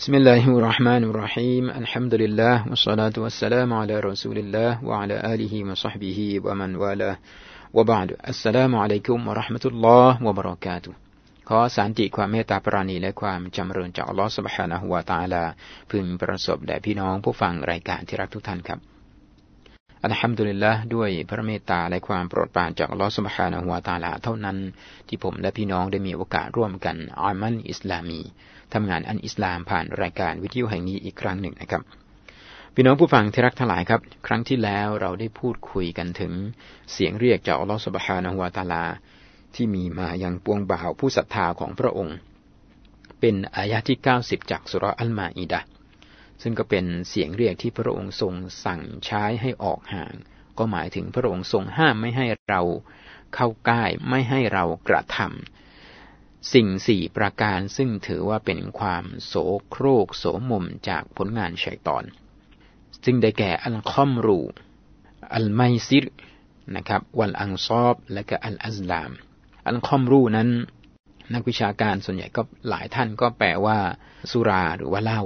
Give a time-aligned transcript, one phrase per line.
[0.00, 6.70] بسم الله الرحمن الرحيم الحمد لله والصلاة والسلام على رسول الله وعلى آله وصحبه ومن
[6.82, 7.16] والاه
[7.76, 10.92] وبعد السلام عليكم ورحمة الله وبركاته
[11.48, 15.44] ขอสันติความเมตตาปราณีและความจำเริญจากอัลลอฮฺสุบฮานะฮุวาตาลา
[15.90, 18.78] พึงประสบแด่พี่น้องผู้ฟังรายการที่รักทุกท่านครับ
[20.04, 24.56] อัลฮัมดุลิลละด้วยพระเมตตาและความโปรดปรานจากอัลลอฮฺสุบฮานะฮุวาตาลาเท่านั้น
[25.08, 28.20] ที่ผมและพี่น้องได้มีโอกาสร่วมกันอามันอิสลามี
[28.73, 31.81] ทำงานอันอิสลามผ่านรายการวิทยุแห่งนี้อีกครั้งหนึ่งนะครับ
[32.75, 36.33] พี่น้องผู้ฟังที่รักทั้งหลายครับ ครั้งที่แล้วเราได้พูดคุยกันถึง
[36.93, 38.85] เสียงเรียกจากอัลลอฮฺสุบฮานะฮุวาตาลา
[39.55, 42.17] ที่มีมาอยังปวงบ่าวผู้ศรัทธาของพระองค์
[43.19, 45.61] เป็นอายะที่ 90 จากสุรอัลมาอิดะ
[46.41, 48.33] ซึ่งก็เป็นเสียงเรียกที่พระองค์ทรง
[48.65, 50.13] สั่งใช้ให้ออกห่าง
[50.57, 52.61] ก็หมายถึงพระองค์ทรงห้ามไม่ให้เรา
[53.35, 55.62] เข้าใกล้ไม่ให้เรากระทำ
[56.51, 59.33] สิ่งสี่ประการซึ่งถือว่าเป็นความโส
[59.69, 62.03] โครกโสมมจากผลงานชัยตอน
[63.05, 64.39] ซึ่งได้แก่อัลคอมรู
[65.35, 66.05] อัลไมซิร
[66.75, 69.11] นะครับ วัลอังซอบและก็อัลอัซลาม
[69.67, 70.49] อัลคอมรูนั้น
[71.33, 73.79] นักวิชาการส่วนใหญ่ก็หลายท่านก็แปลว่า
[74.31, 75.23] สุราหรือว่าเหล้า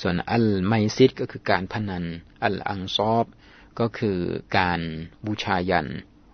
[0.00, 2.04] ส่วนอัลไมซิดก็คือการพนัน
[2.44, 3.26] อัลอังซอบ
[3.80, 4.18] ก็คือ
[4.58, 4.80] การ
[5.26, 5.88] บูชายัน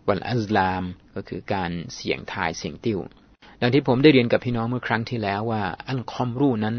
[0.09, 0.83] วันอัลลาม
[1.14, 3.01] ก็คือการเสียงทายเสียงติ้ว
[3.61, 6.77] ดังที่ผมได้เรียนกับพี่น้องเมื่อครั้งที่แล้วว่า อัลคอมรูนั้น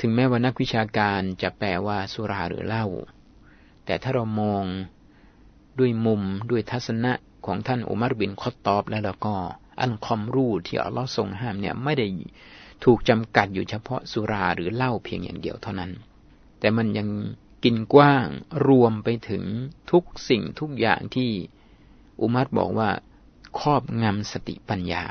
[0.00, 2.86] ถึงแม้ว่านักวิชาการจะแปลว่าสุราหรือเหล้า
[3.86, 4.64] แต่ถ้าเรามอง
[5.78, 7.12] ด้วยมุมด้วยทัศนะ
[7.46, 9.34] ของท่านอุมารบินคอตตอบแล้วแล้วก็
[9.80, 12.06] อัลคอมรูที่อัลลอฮ์ทรงห้ามเนี่ยไม่ได้
[12.84, 15.90] ถูกจำกัดอยู่เฉพาะสุราหรือเหล้าเพียงอย่างเดียวเท่านั้น
[16.60, 17.08] แต่มันยัง
[17.64, 18.26] กินกว้าง
[18.68, 19.44] รวมไปถึง
[19.90, 21.30] ทุกสิ่งทุกอย่างที่
[22.20, 22.90] อุมัตบอกว่า
[23.58, 25.04] ครอบงำสติปัญญา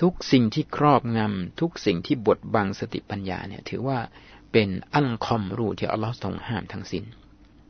[0.00, 3.98] ทุกสิ่งที่ครอบงำทุกสิ่งที่บดบังสติปัญญาเนี่ย ถือว่า
[4.52, 7.04] เป็นอัลคอมรูที่อัลลอฮ์ทรงห้ามทั้งสิน้น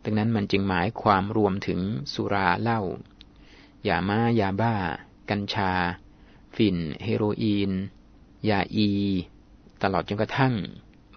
[0.05, 1.81] ดังนั้นมันจึงหมายความรวมถึง
[2.15, 2.81] สุราเหล้า
[3.89, 4.75] ยาม้ายาบ้า
[5.31, 5.73] กัญชา
[6.57, 7.71] ฝิ่น เฮโรอีน
[8.49, 8.91] ยาอี
[9.83, 10.55] ตลอดจนกระทั่ง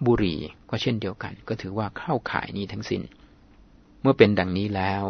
[0.06, 3.02] บุหรี่ก็เช่นเดียวกัน ก็ถือว่าเข้าข่ายนี้ทั้งสิน้น
[4.00, 5.04] เมื่อเป็นดังนี้แล้ว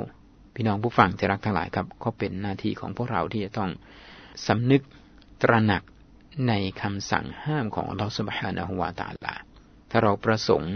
[0.55, 3.71] พี่น้องผู้ฟังที่รักทั้งหลายครับ ก็เป็นหน้าที่ของพวกเราที่จะต้อง
[4.47, 4.83] สำนึก
[5.43, 5.83] ตระหนัก
[6.49, 6.53] ใน
[6.83, 9.35] คำสั่งห้ามของอัลลอฮฺสุบฮานะฮุวาตาลา
[9.91, 10.75] ถ้าเราประสงค์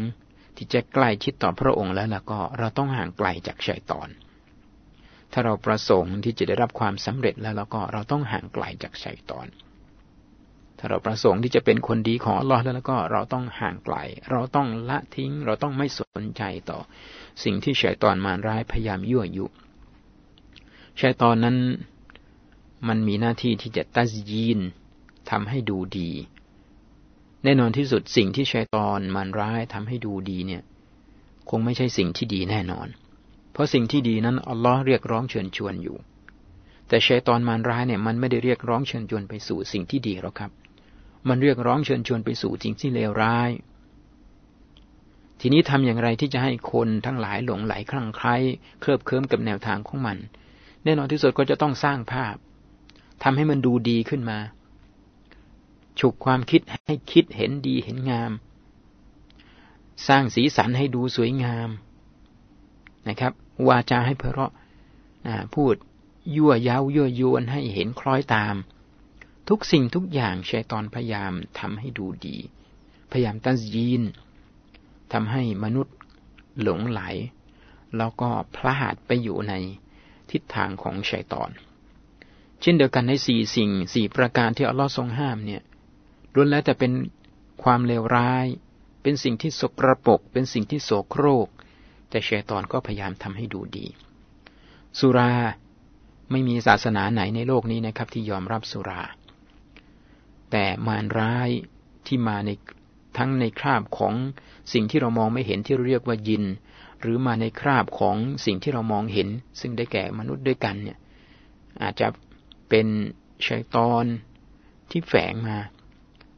[0.56, 4.08] ที่จะใกล้ชิดต่อพระองค์แล้วล่ะก็เราต้องห่างไกลจากชัยตอน
[5.32, 9.46] ถ้าเราประสงค์ที่จะได้รับความสำเร็จแล้วล้วก็เราต้องห่างไกลจากชัยตอน
[10.78, 13.96] ถ้าเราประสงค์ที่จะเป็นคนดีของอัลลอฮ์แล้วก็เราต้องห่างไกล
[14.30, 16.78] เราต้องละทิ้ง เราต้องไม่สนใจต่อ
[17.44, 19.46] สิ่งที่ชัยตอนมารร้ายพยายามยั่วยุ
[21.00, 21.56] ชัยตอนนั้น
[22.88, 24.60] มันมีหน้าที่ที่จะตัสยีน
[25.30, 26.10] ทำให้ดูดี
[27.44, 30.62] แน่นอนที่สุดสิ่งที่ชัยตอนมารร้ายทำให้ดูดีเนี่ย
[31.50, 32.88] คงไม่ใช่สิ่งที่ดีแน่นอน
[33.52, 35.96] เพราะสิ่งที่ดีนั้นอัลลอฮ์เรียกร้องเชิญชวนอยู่
[36.88, 40.50] แต่ชัยตอนมารร้ายเนี่ยมันไม่ได้เรียกร้องเชิญชวนไปสู่สิ่งที่ดีหรอกครับ
[41.28, 43.50] มันเรียกร้องเชิญชวนไปสู่สิ่งที่เลวร้าย
[45.40, 48.36] ทีนี้ทำอย่างไรที่จะให้คนทั้งหลายหลงไหลคลั่งไคล้
[48.80, 50.16] เคลิบเคลิ้มกับแนวทางของมัน
[50.84, 52.34] แน่นอนที่สุดก็จะต้องสร้างภาพ
[53.22, 54.38] ทำให้มันดูดีขึ้นมา
[56.00, 58.32] ฉุกความคิดให้คิดเห็นดีเห็นงาม
[60.08, 61.68] สร้างสีสันให้ดูสวยงาม
[63.08, 63.32] นะครับ
[63.68, 64.52] วาจาให้เพราะ
[65.54, 65.74] พูด
[66.36, 68.54] ยั่วเย้ายั่วยวนให้เห็นคล้อยตาม
[69.48, 72.36] ทุกสิ่งทุกอย่างชัยตอนพยายามทำให้ดูดี
[73.10, 74.02] พยายามตั้งยีน
[75.12, 75.96] ทำให้มนุษย์
[76.62, 77.00] หลงไหล
[77.96, 79.54] แล้วก็พลาดไปอยู่ใน
[80.30, 81.50] ทิศทางของชัยตอน
[82.60, 85.62] เช่นเดียวกันในสี่สิ่งสี่ประการที่อัลลอฮ์ทรงห้ามเนี่ย
[86.34, 86.92] ล้วนแล้วแต่เป็น
[87.62, 88.46] ความเลวร้าย
[89.02, 91.48] เป็นสิ่งที่สกรปรกเป็นสิ่งที่โสโครก
[92.10, 93.86] แต่ชัยตอนก็พยายามทำให้ดูดี
[94.98, 95.32] สุรา
[96.30, 99.02] ไม่มีศาสนาไหนในโลกนี้นะครับ ที่ยอมรับสุรา
[100.50, 101.50] แต่มารร้าย
[102.06, 102.50] ที่มาใน
[103.18, 104.14] ทั้งในคราบของ
[104.72, 106.44] สิ่งที่เรามองไม่เห็นที่เรียกว่ายิน
[107.00, 108.16] หรือมาในคราบของ
[108.46, 109.28] สิ่งที่เรามองเห็น
[109.60, 110.98] ซึ่งได้แก่มนุษย์ด้วยกันเนี่ย
[111.82, 112.08] อาจจะ
[112.68, 112.86] เป็น
[113.46, 114.04] ชัยตอน
[114.90, 115.58] ที่แฝงมา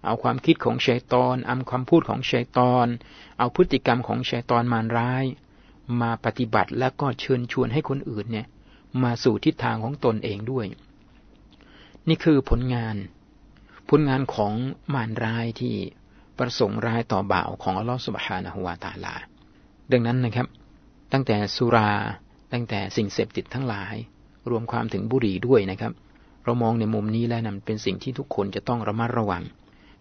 [0.05, 2.87] เอาความคิดของชัยตอนเอาความพูดของชัยตอน
[3.39, 5.25] เอาพฤติกรรมของชัยตอนมารร้าย
[6.01, 8.47] มาปฏิบัติแล้วก็เชิญชวนให้คนอื่นเนี่ย
[9.03, 10.67] มาสู่ทิศทางของตนเองด้วย
[12.09, 12.97] นี่คือผลงาน
[13.89, 14.53] ผลงานของ
[14.95, 15.75] มารร้ายที่
[16.39, 19.15] ประสงค์ร้ายต่อบ่าวของอัลลอฮฺสุบฮานะฮุวาตาลา
[19.93, 20.47] ดังนั้นนะครับ
[21.13, 21.91] ตั้งแต่สุรา
[22.53, 23.95] ตั้งแต่สิ่งเสพติดทั้งหลาย
[24.51, 25.93] รวมความถึงบุหรี่ด้วยนะครับ
[26.45, 29.43] เรามองในมุมนี้แล้วนะเป็นสิ่งที่ทุกคนจะต้องระมัดระวัง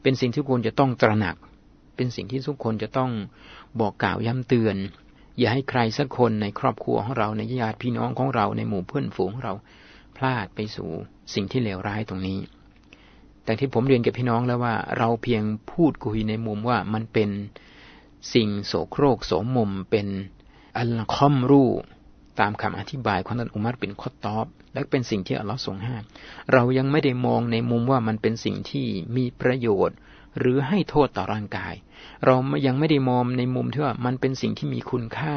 [0.01, 1.36] เป็นสิ่งที่ควรจะต้องตระหนัก
[1.96, 3.12] เป็นสิ่งที่ทุกคนจะต้อง
[3.80, 4.75] บอกกล่าวย้ำเตือน
[5.38, 9.54] อย่าให้ใครสักคนในครอบครัวของเราในญาติพี่น้องของเราในหมู่เพื่อนฝูงของเรา
[10.18, 10.90] พลาดไปสู่
[11.34, 12.40] สิ่งที่เลวร้ายตรงนี้
[13.44, 17.30] แต่ที่ผมเรียนกับพี่น้องแล้วว่า เราเพียงพูดคุยในมุมว่ามันเป็น
[18.34, 20.07] สิ่งโสโครกโสมมเป็น
[20.78, 21.63] อัลคอมรู
[22.42, 26.04] ตามคำอธิบายของท่านอุมัรเป็นข้อตอบ และเป็นสิ่งที่อัลลอฮ์ทรงห้าม
[26.54, 28.88] เรายังไม่ได้มองในมุมว่ามันเป็นสิ่งที่
[29.18, 29.98] มีประโยชน์
[30.40, 31.74] หรือให้โทษต่อร่างกาย
[32.26, 35.36] เรายังไม่ได้มองในมุมที่ว่ามันเป็นสิ่งที่มีคุณค่า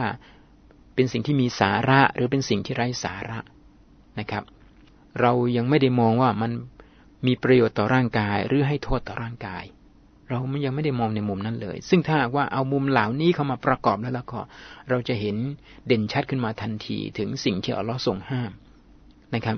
[0.95, 3.39] เป็นสิ่งที่มีสาระหรือเป็นสิ่งที่ไร้สาระ
[4.19, 4.45] นะครับ
[5.21, 6.53] เรายังไม่ได้มองว่ามัน
[7.27, 9.65] มีประโยชน์ต่อร่างกาย หรือให้โทษต่อร่างกาย
[10.33, 14.41] เรายังไม่ได้มองในมุมนั้นเลย ซึ่งถ้าว่าเอามุมเหล่านี้เข้ามาประกอบแล้วล้วก็
[14.91, 15.37] เราจะเห็น
[15.87, 18.51] เด่นชัดขึ้นมาทันทีถึงสิ่งที่อัลลอฮ์ทรงห้าม
[19.35, 19.57] นะครับ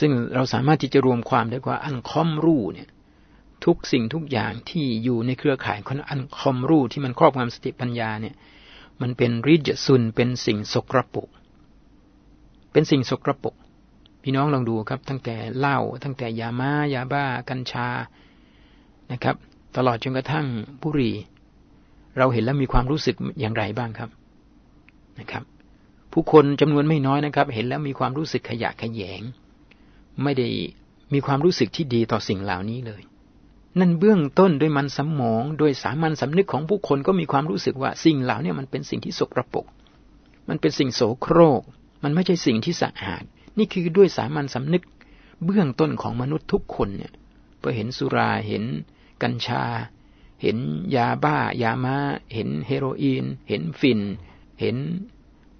[0.00, 2.88] ซึ่งเราสามารถที่จะรวมความได้ว่าอันคอมรูเนี่ย
[3.64, 8.34] ทุกสิ่งทุกอย่างที่อยู่ในเครือข่ายของอันคอมรูที่มันครอบงำสติปัญญาเนี่ย
[9.00, 11.28] มันเป็นริจซุนเป็นสิ่งสกรปรก
[12.72, 13.54] เป็นสิ่งสกรปรก
[14.22, 17.88] พี่น้องลองดูครับ ตั้งแต่เหล้าตั้งแต่ยามายาบ้า กัญชา
[19.12, 19.36] นะครับ
[19.76, 20.46] ตลอดจนกระทั่ง
[20.82, 21.12] บุรี
[22.18, 24.10] เราเห็นแล้วมีความรู้สึกอย่างไรบ้างครับ
[25.18, 25.44] นะครับ
[26.12, 29.22] ผู้คนจำนวนไม่น้อยนะครับ เห็นแล้วมีความรู้สึกขยะขยง
[30.22, 30.48] ไม่ได้
[31.12, 33.02] มีความรู้สึกที่ดีต่อสิ่งเหล่านี้เลย
[33.80, 39.66] นั่นเบื้องต้นด้วยมันสมอง โดยสามัญสำนึกของผู้คนก็มีความรู้สึกว่าสิ่งเหล่านี้มันเป็นสิ่งที่สกรปรก
[40.48, 41.62] มันเป็นสิ่งโสโครก
[42.04, 43.22] มันไม่ใช่สิ่งที่สะอาด
[43.58, 44.82] นี่คือด้วยสามัญสำนึก
[45.44, 47.12] เบื้องต้นของมนุษย์ทุกคนเนี่ย
[47.60, 48.64] พอเห็นสุราเห็น
[49.22, 49.64] กัญชา
[50.42, 50.56] เห็น
[50.96, 51.96] ยาบ้ายามา
[52.34, 54.00] เห็นเฮโรอีน เห็นฟิน
[54.60, 54.76] เห็น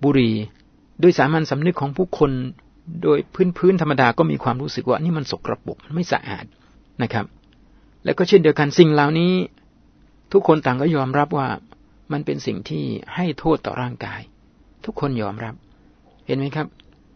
[0.03, 0.37] บุหรี่
[1.03, 2.33] ด้วยสามัญสำนึกของผู้คน
[3.03, 6.45] โดยพื้นพื้นธรรมดาก็มีความรู้สึกว่านี่มันสกรปรกไม่สะอาด
[7.03, 7.27] นะครับ
[8.05, 9.33] แล้วก็เช่นเดียวกันสิ่งเหล่านี้
[10.33, 11.49] ทุกคนต่างก็ยอมรับว่า
[12.13, 12.85] มันเป็นสิ่งที่
[13.15, 14.21] ให้โทษต่อร่างกาย
[14.85, 15.55] ทุกคนยอมรับ
[16.27, 16.67] เห็นไหมครับ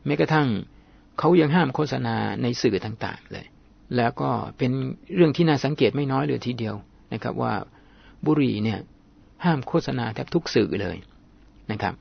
[0.06, 0.46] แม้กระทั่ง
[1.18, 3.46] เขายังห้ามโฆษณาในสื่อต่าง ๆ เลย
[3.96, 4.72] แล้วก็เป็น
[5.14, 6.74] เรื่องที่น่าสังเกตไม่น้อยเลยทีเดียว
[7.12, 7.54] นะครับ ว่า
[8.26, 8.78] บุหรี่เนี่ย
[9.44, 10.96] ห้ามโฆษณาแทบทุกสื่อเลย
[11.70, 11.94] นะครับ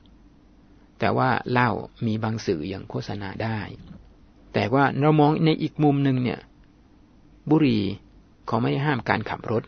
[1.00, 1.70] แต่ว่าเหล้า
[2.06, 3.60] มีบางสื่อยังโฆษณาได้
[4.54, 6.40] แต่ว่าเรามองในอีกมุมหนึ่งเนี่ย
[7.50, 7.82] บุหรี่
[8.46, 9.62] เขาไม่ห้ามการขับรถ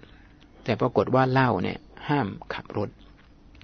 [0.65, 1.79] แต่ปรากฏว่าเหล้าเนี่ย
[2.09, 2.89] ห้ามขับรถ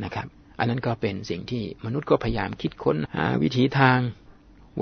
[0.05, 0.27] นะครับ
[0.59, 3.99] อันนั้นก็เป็นสิ่งที่มนุษย์ก็พยายามคิดค้นหาวิธีทาง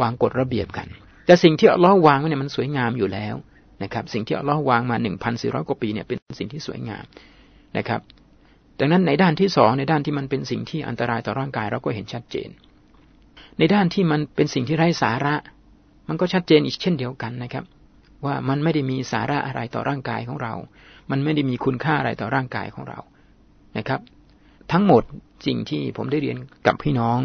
[0.00, 0.88] วางกฎระเบียบกัน
[1.26, 3.35] แต่สิ่งที่อัลลอฮ์วางไว้เนี่ยมันสวยงามอยู่แล้ว
[3.82, 7.05] นะครับ สิ่งที่อัลลอฮ์วางมาหนึ่งพันสี่ร้อยกว่าปีเนี่ยเป็นสิ่งที่สวยงาม
[7.79, 8.00] นะครับ
[8.79, 12.49] ดังนั้นในด้านที่สองในด้านที่มันเป็นสิ่งที่อันตรายต่อร่างกายเราก็เห็นชัดเจน
[13.59, 15.35] ในด้านที่มันเป็นสิ่งที่ไร้สาระ
[16.09, 17.65] มันก็ชัดเจนอีกเช่นเดียวกันนะครับ
[18.25, 20.55] ว่ามันไม่ได้มีสาระอะไรต่อร่างกายของเรา
[21.11, 22.99] มันไม่ได้มีคุณค่าอะไรต่อร่างกายของเรา
[23.79, 24.00] นะครับ
[24.73, 25.03] ทั้งหมด
[25.47, 26.37] สิ่งที่ผมได้เรียน
[26.67, 27.19] กับพี่น้อง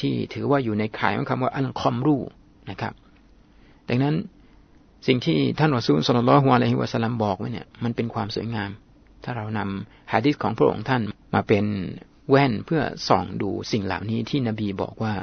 [0.00, 2.16] ที่ถือว่าอยู่ในข่ายของคำว่าอันคอมรู
[2.70, 2.92] นะครับ
[3.88, 4.14] ดังนั้น
[5.06, 8.70] สิ่งที่ท่านอัสูลสุลลัลฮวาอะลัยฮิวะสลัมบอกไว้เนี่ยมันเป็นความสวยงาม
[9.24, 11.02] ถ้าเรานำฮะดิษของพระองค์ท่าน
[11.34, 11.64] มาเป็น
[12.30, 15.14] แว่นเพื่อส่องดูสิ่งเหล่านี้ที่นบีบอกว่า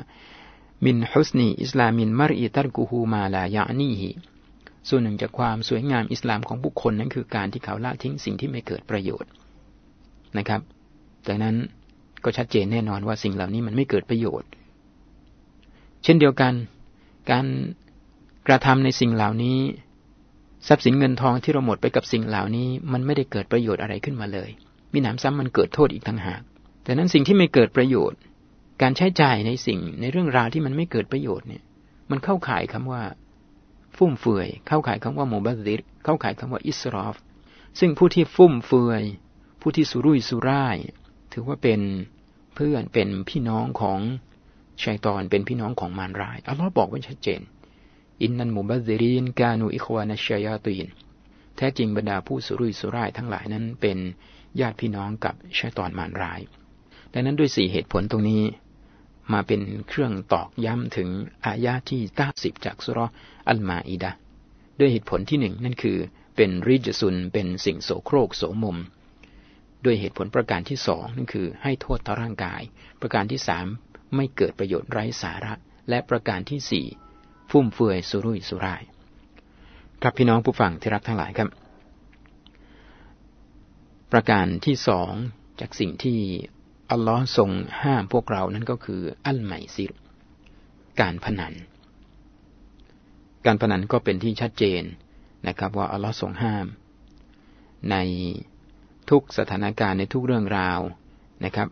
[0.86, 4.10] มินฮุสนีอิสลามินมารอิตัรกูฮูมาลายานีฮี
[4.90, 9.32] ส่วนหนึ่งจากความสวยงามอิสลามของบุคคลนั้นคือการที่เขาละทิ้งสิ่งที่ไม่เกิดประโยชน์
[10.38, 10.62] นะครับ
[11.28, 11.56] ดังนั้น
[12.24, 14.50] ก็ชัดเจนแน่นอนว่าสิ่งเหล่านี้มันไม่เกิดประโยชน์
[16.04, 16.54] เช่นเดียวกัน
[17.32, 17.46] การ
[18.48, 19.60] กระทำในสิ่งเหล่านี้
[20.68, 24.50] ทรัพย์สินเงินทองที่เราหมดไปกับสิ่งเหล่านี้ มันไม่ได้เกิดประโยชน์อะไรขึ้นมาเลย
[24.94, 26.42] มีหนามซ้ำมันเกิดโทษอีกต่างหาก
[26.84, 28.20] แต่นั้นสิ่งที่ไม่เกิดประโยชน์
[28.82, 31.64] การใช้จ่ายในสิ่งในเรื่องราวที่มันไม่เกิดประโยชน์เนี่ย
[32.12, 33.02] มันเข้าข่ายคำว่า
[33.98, 37.16] ฟุ่มเฟือย เข้าข่ายคำว่าโมบัติเข้าข่ายคำว่าอิสรอฟ
[37.80, 39.04] ซึ่งผู้ที่ฟุ่มเฟือย
[39.62, 40.78] ผู้ที่สุรุ่ยสุร่าย
[41.34, 41.82] ถือว่าเป็น
[42.56, 44.00] เพื่อนเป็นพี่น้องของ
[44.84, 47.42] ชัยตอนเป็นพี่น้องของมารรายอัลลอฮ์บอกไว้ชัดเจน
[48.22, 50.88] อินนันมุบัซรีนกานูอิควานัชยาตีน
[51.56, 53.98] แท้จริงบรรดาผู้สุรุ่ยสุร่ายทั้งหลายนั้นเป็น
[54.60, 56.40] ญาติพี่น้องกับชัยตอนมารราย
[57.14, 58.44] ดังนั้นด้วยสี่เหตุผลตรงนี้
[59.34, 61.10] มาเป็นเครื่องตอกย้ำถึง
[61.46, 63.00] อายาที่เก้าสิบจากสุร
[63.48, 64.12] อัลมาอิดะ
[64.80, 65.98] ด้วยเหตุผลที่หนึ่งนั่นคือ
[66.36, 68.78] เป็นริจซุนเป็นสิ่งโสโครกโสมม
[69.86, 72.62] ด้วยเหตุผลประการที่สองนั่นคือ ให้โทษต่อร่างกาย
[73.02, 73.66] ประการที่สาม
[74.16, 75.54] ไม่เกิดประโยชน์ไร้สาระ
[75.90, 76.86] และประการที่สี่
[77.52, 78.84] ฟุ่มเฟือยสุรุ่ยสุร่าย
[80.02, 81.50] ครับพี่น้องผู้ฟังที่รักทั้งหลายครับ
[84.12, 85.12] ประการที่สอง
[85.60, 86.20] จากสิ่งที่
[86.92, 87.50] อัลลอฮ์ทรง
[87.84, 89.92] ห้ามพวกเรานั้นก็คืออัลไมซิร
[91.00, 91.54] การพนัน
[93.46, 94.84] การพนันก็เป็นที่ชัดเจน
[95.48, 96.66] นะครับ ว่าอัลลอฮ์ทรงห้าม
[97.92, 97.96] ใน
[99.10, 100.80] ทุกสถานการณ์ในทุกเรื่องราว
[101.46, 101.68] นะครับ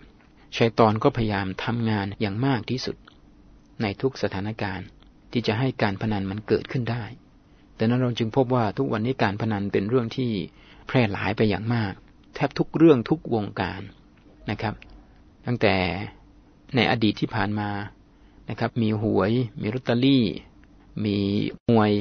[0.57, 2.95] ชัยตอนก็พยายามทำงานอย่างมากที่สุด
[3.81, 4.87] ในทุกสถานการณ์
[5.31, 7.03] ที่จะให้การพนันมันเกิดขึ้นได้
[7.75, 10.31] แต่นั้นเราจึงพบว่าทุกวันนี้การพนันเป็นเรื่องที่
[10.87, 11.93] แพร่หลายไปอย่างมาก
[12.35, 13.81] แทบทุกเรื่องทุกวงการ
[14.49, 14.73] นะครับ
[15.45, 15.75] ตั้งแต่
[16.75, 17.69] ในอดีตที่ผ่านมา
[18.49, 19.31] นะครับ มีหวย
[19.61, 20.25] มีลอตเตอรี่
[21.05, 21.17] มี
[21.69, 21.91] มวย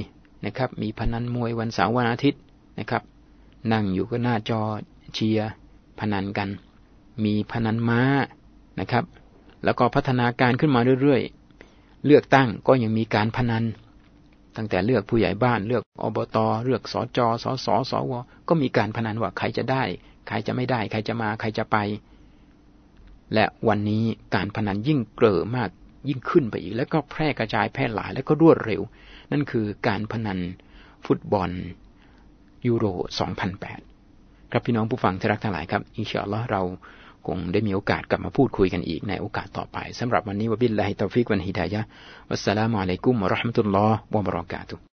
[0.46, 2.42] นะครับ มีพนันมวยวันเสาร์วันอาทิตย์
[2.78, 3.02] นะครับ
[3.72, 4.60] นั่งอยู่ก็หน้าจอ
[5.14, 5.50] เชียร์
[5.98, 6.48] พนันกัน
[7.24, 8.00] มีพนันม้า
[8.80, 9.04] นะครับ
[9.64, 11.37] แล้วก็พัฒนาการขึ้นมาเรื่อยๆ
[12.06, 13.64] เลือกตั้งก็ยังมีการพนัน
[14.56, 18.12] ตั้งแต่เลือกผู้ใหญ่บ้านเลือกอบตเลือกสจสอสอสว
[18.48, 19.82] ก็มีการพนันว่าใครจะได้
[20.28, 21.76] ใครจะไม่ได้ ใครจะมาใครจะไป
[23.34, 25.70] และวันนี้การพนันยิ่งเกลอมาก
[26.08, 28.82] ยิ่งขึ้นไปอีก แล้วก็แพร่กระจายแพร่หลายแล้วก็รวดเร็ว
[29.32, 30.38] นั่นคือการพนัน
[31.06, 31.50] ฟุตบอล
[32.66, 32.86] ยูโร
[33.68, 36.62] 2008 ครับพี่น้องผู้ฟังที่รักทั้งหลายครับ إن شاء الله เรา
[37.28, 44.87] คงได้มีโอกาสกลับมาพูดคุยกันอีกในโอกาสต่อไปสำหรับวันนี้وبالله التوفيق والهداية والسلام عليكم ورحمة الله وبركاته